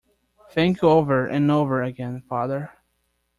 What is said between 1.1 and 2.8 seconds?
and over again, father!